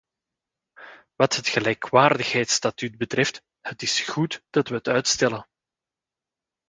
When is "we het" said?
4.67-4.87